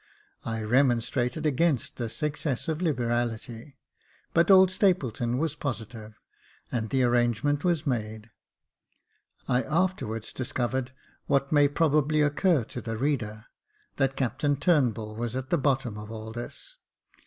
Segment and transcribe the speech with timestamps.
[0.45, 3.77] I remonstrated against this excess of liberality;
[4.33, 6.17] but old Stapleton was positive,
[6.71, 8.31] and the arrangement was made.
[9.47, 10.91] I afterwards discovered,
[11.27, 13.45] what may probably occur to the reader,
[13.97, 16.77] that Captain Turnbull was at the bottom of all this.